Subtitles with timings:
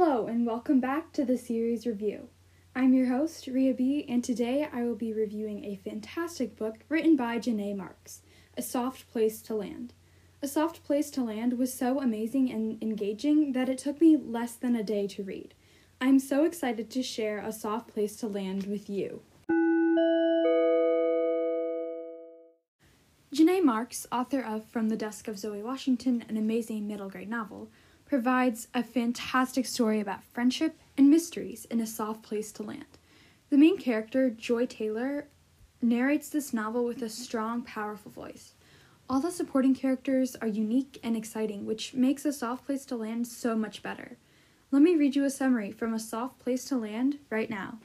[0.00, 2.28] Hello, and welcome back to the series review.
[2.72, 7.16] I'm your host, Riya B, and today I will be reviewing a fantastic book written
[7.16, 8.22] by Janae Marks,
[8.56, 9.94] A Soft Place to Land.
[10.40, 14.52] A Soft Place to Land was so amazing and engaging that it took me less
[14.54, 15.52] than a day to read.
[16.00, 19.22] I'm so excited to share A Soft Place to Land with you.
[23.34, 27.68] Janae Marks, author of From the Desk of Zoe Washington, an amazing middle grade novel,
[28.08, 32.86] provides a fantastic story about friendship and mysteries in a soft place to land.
[33.50, 35.28] The main character, Joy Taylor,
[35.82, 38.54] narrates this novel with a strong, powerful voice.
[39.10, 43.26] All the supporting characters are unique and exciting, which makes A Soft Place to Land
[43.26, 44.16] so much better.
[44.70, 47.78] Let me read you a summary from A Soft Place to Land right now.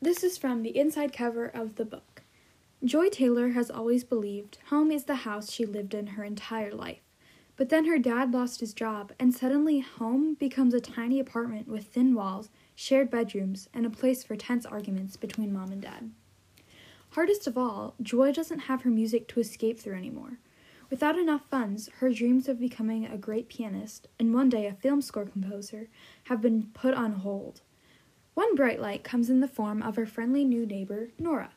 [0.00, 2.22] This is from the inside cover of the book.
[2.84, 7.07] Joy Taylor has always believed home is the house she lived in her entire life.
[7.58, 11.86] But then her dad lost his job, and suddenly home becomes a tiny apartment with
[11.86, 16.12] thin walls, shared bedrooms, and a place for tense arguments between mom and dad.
[17.10, 20.38] Hardest of all, Joy doesn't have her music to escape through anymore.
[20.88, 25.02] Without enough funds, her dreams of becoming a great pianist and one day a film
[25.02, 25.88] score composer
[26.24, 27.62] have been put on hold.
[28.34, 31.50] One bright light comes in the form of her friendly new neighbor, Nora.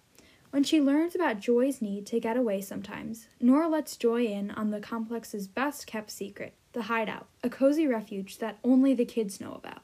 [0.51, 4.69] When she learns about Joy's need to get away sometimes, Nora lets Joy in on
[4.69, 9.53] the complex's best kept secret the hideout, a cozy refuge that only the kids know
[9.53, 9.81] about.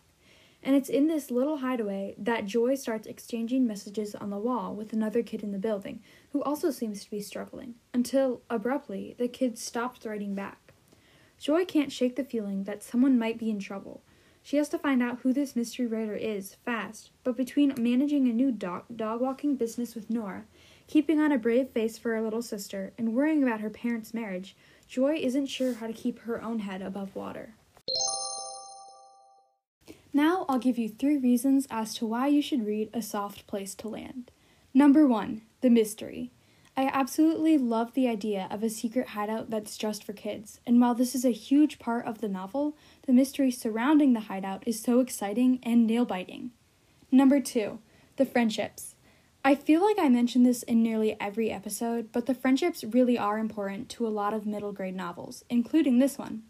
[0.61, 4.91] And it's in this little hideaway that Joy starts exchanging messages on the wall with
[4.91, 6.01] another kid in the building
[6.31, 10.73] who also seems to be struggling, until, abruptly, the kid stops writing back.
[11.39, 14.01] Joy can't shake the feeling that someone might be in trouble.
[14.47, 18.31] She has to find out who this mystery writer is fast, but between managing a
[18.31, 20.45] new dog, dog walking business with Nora
[20.87, 24.55] Keeping on a brave face for her little sister and worrying about her parents' marriage,
[24.87, 27.55] Joy isn't sure how to keep her own head above water.
[30.13, 33.75] Now I'll give you three reasons as to why you should read A Soft Place
[33.75, 34.31] to Land.
[34.73, 36.31] Number one, the mystery.
[36.79, 40.93] I absolutely love the idea of a secret hideout that's just for kids, and while
[40.93, 42.77] this is a huge part of the novel,
[43.07, 46.51] the mystery surrounding the hideout is so exciting and nail biting.
[47.11, 47.79] Number two,
[48.17, 48.93] the friendships.
[49.43, 53.39] I feel like I mention this in nearly every episode, but the friendships really are
[53.39, 56.43] important to a lot of middle grade novels, including this one.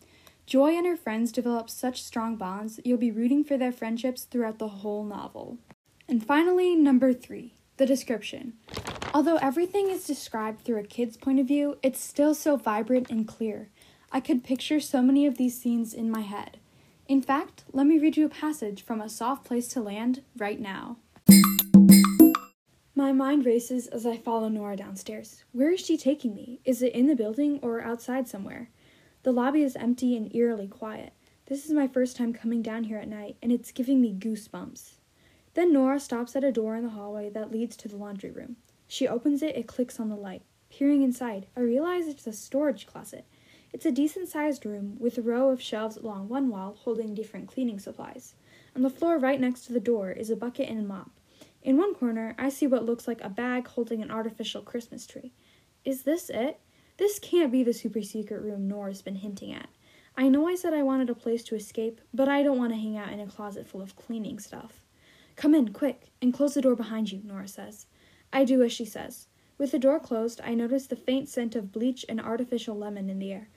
[0.46, 4.60] Joy and her friends develop such strong bonds, you'll be rooting for their friendships throughout
[4.60, 5.58] the whole novel.
[6.10, 8.54] And finally, number three, the description.
[9.14, 13.28] Although everything is described through a kid's point of view, it's still so vibrant and
[13.28, 13.70] clear.
[14.12, 16.58] I could picture so many of these scenes in my head.
[17.08, 20.60] In fact, let me read you a passage from A Soft Place to Land right
[20.60, 20.98] now.
[22.96, 25.44] My mind races as I follow Nora downstairs.
[25.52, 26.60] Where is she taking me?
[26.66, 28.70] Is it in the building or outside somewhere?
[29.24, 31.14] The lobby is empty and eerily quiet.
[31.46, 34.97] This is my first time coming down here at night, and it's giving me goosebumps.
[35.58, 38.58] Then Nora stops at a door in the hallway that leads to the laundry room.
[38.88, 40.44] She opens it, it clicks on the light.
[40.70, 43.26] Peering inside, I realize it's a storage closet.
[43.74, 47.48] It's a decent sized room with a row of shelves along one wall holding different
[47.48, 48.36] cleaning supplies.
[48.76, 51.10] On the floor right next to the door is a bucket and a mop.
[51.64, 55.34] In one corner, I see what looks like a bag holding an artificial Christmas tree.
[55.84, 56.60] Is this it?
[56.98, 59.70] This can't be the super secret room Nora's been hinting at.
[60.16, 62.80] I know I said I wanted a place to escape, but I don't want to
[62.80, 64.84] hang out in a closet full of cleaning stuff.
[65.38, 67.86] Come in, quick, and close the door behind you, Nora says.
[68.34, 69.28] I do as she says.
[69.58, 73.20] With the door closed, I notice the faint scent of bleach and artificial lemon in
[73.20, 73.48] the air.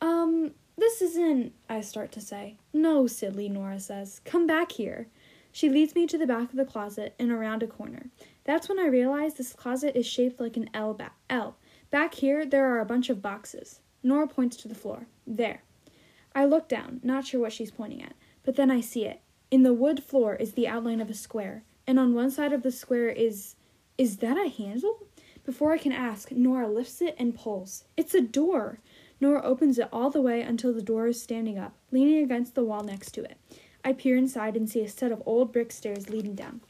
[0.00, 2.56] Um, this isn't, I start to say.
[2.72, 4.20] No, silly, Nora says.
[4.24, 5.08] Come back here.
[5.52, 8.10] She leads me to the back of the closet and around a corner.
[8.44, 10.98] That's when I realize this closet is shaped like an L.
[11.28, 11.56] L.
[11.90, 13.80] Back here, there are a bunch of boxes.
[14.02, 15.06] Nora points to the floor.
[15.26, 15.62] There.
[16.34, 19.20] I look down, not sure what she's pointing at, but then I see it.
[19.54, 22.64] In the wood floor is the outline of a square, and on one side of
[22.64, 23.54] the square is.
[23.96, 25.06] Is that a handle?
[25.44, 27.84] Before I can ask, Nora lifts it and pulls.
[27.96, 28.80] It's a door!
[29.20, 32.64] Nora opens it all the way until the door is standing up, leaning against the
[32.64, 33.36] wall next to it.
[33.84, 36.60] I peer inside and see a set of old brick stairs leading down.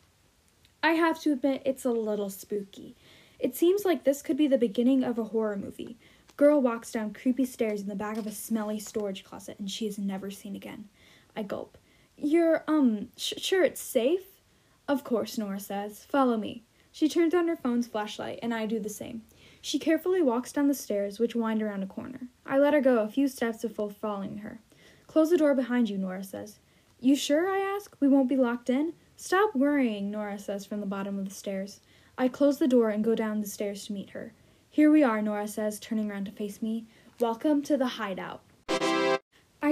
[0.82, 2.96] I have to admit, it's a little spooky.
[3.38, 5.96] It seems like this could be the beginning of a horror movie.
[6.36, 9.86] Girl walks down creepy stairs in the back of a smelly storage closet, and she
[9.86, 10.90] is never seen again.
[11.34, 11.78] I gulp.
[12.16, 14.40] You're, um, sh- sure it's safe?
[14.86, 16.04] Of course, Nora says.
[16.04, 16.62] Follow me.
[16.92, 19.22] She turns on her phone's flashlight, and I do the same.
[19.60, 22.28] She carefully walks down the stairs, which wind around a corner.
[22.46, 24.60] I let her go a few steps before following her.
[25.06, 26.58] Close the door behind you, Nora says.
[27.00, 27.48] You sure?
[27.48, 27.96] I ask.
[27.98, 28.92] We won't be locked in?
[29.16, 31.80] Stop worrying, Nora says from the bottom of the stairs.
[32.16, 34.32] I close the door and go down the stairs to meet her.
[34.70, 36.86] Here we are, Nora says, turning around to face me.
[37.20, 38.42] Welcome to the hideout.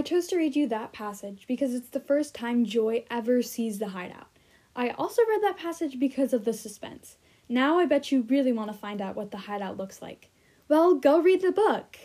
[0.02, 3.78] I chose to read you that passage because it's the first time Joy ever sees
[3.78, 4.26] the hideout.
[4.74, 7.18] I also read that passage because of the suspense.
[7.48, 10.28] Now I bet you really want to find out what the hideout looks like.
[10.66, 11.98] Well, go read the book!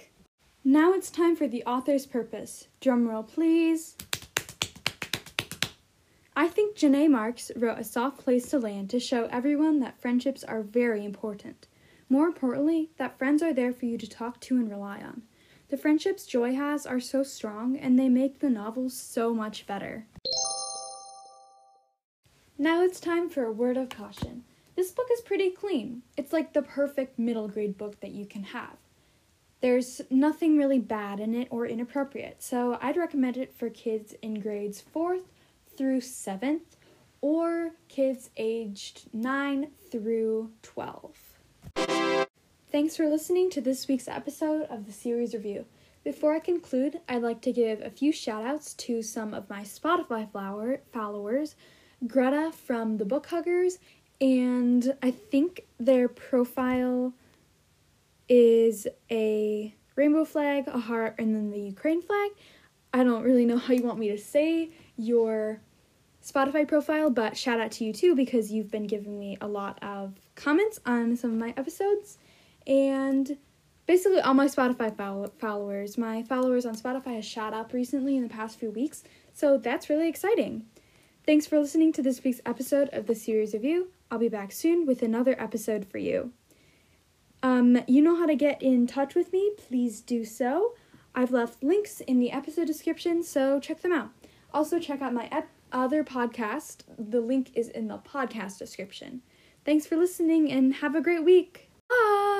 [0.63, 2.67] Now it's time for the author's purpose.
[2.81, 3.95] Drumroll, please.
[6.35, 10.44] I think Janae Marks wrote A Soft Place to Land to show everyone that friendships
[10.44, 11.65] are very important.
[12.09, 15.23] More importantly, that friends are there for you to talk to and rely on.
[15.69, 20.05] The friendships Joy has are so strong and they make the novels so much better.
[22.57, 24.45] Now it's time for a word of caution.
[24.77, 26.03] This book is pretty clean.
[26.15, 28.77] It's like the perfect middle grade book that you can have.
[29.59, 34.39] There's nothing really bad in it or inappropriate, so I'd recommend it for kids in
[34.39, 35.25] grades 4th
[35.75, 36.77] through 7th
[37.19, 41.36] or kids aged 9 through 12.
[42.69, 45.65] Thanks for listening to this week's episode of the series review.
[46.03, 49.61] Before I conclude, I'd like to give a few shout outs to some of my
[49.61, 51.55] Spotify flower followers
[52.05, 53.79] Greta from the Book Huggers,
[54.19, 57.13] and I think their profile
[58.27, 62.31] is a rainbow flag, a heart, and then the Ukraine flag.
[62.93, 65.61] I don't really know how you want me to say your
[66.21, 69.81] Spotify profile, but shout out to you too because you've been giving me a lot
[69.81, 72.17] of comments on some of my episodes.
[72.67, 73.37] And
[73.85, 78.23] basically, all my Spotify follow- followers, my followers on Spotify has shot up recently in
[78.23, 79.03] the past few weeks,
[79.33, 80.65] so that's really exciting.
[81.25, 83.89] Thanks for listening to this week's episode of the series review.
[84.11, 86.31] I'll be back soon with another episode for you.
[87.43, 90.73] Um, you know how to get in touch with me, please do so.
[91.15, 94.09] I've left links in the episode description, so check them out.
[94.53, 96.83] Also, check out my ep- other podcast.
[96.97, 99.21] The link is in the podcast description.
[99.65, 101.69] Thanks for listening and have a great week.
[101.89, 102.36] Bye!